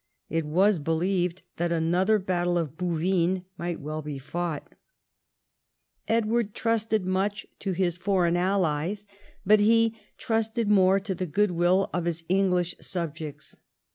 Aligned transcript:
It 0.31 0.45
was 0.47 0.79
believed 0.79 1.43
that 1.57 1.71
another 1.71 2.17
battle 2.17 2.57
of 2.57 2.75
Bouvines 2.75 3.43
might 3.55 3.79
well 3.79 4.01
be 4.01 4.17
fought. 4.17 4.73
Edward 6.07 6.55
trusted 6.55 7.05
much 7.05 7.45
to 7.59 7.73
his 7.73 7.97
foreis 7.99 8.29
n 8.29 8.37
allies, 8.37 9.05
but 9.45 9.59
lie 9.59 9.65
184 9.67 9.85
EDWARD 9.85 9.93
I 9.93 9.93
chap. 10.09 10.17
trusted 10.17 10.69
more 10.71 10.99
to 10.99 11.13
the 11.13 11.25
goodwill 11.31 11.89
of 11.93 12.05
his 12.05 12.23
English 12.29 12.73
subjects. 12.81 13.57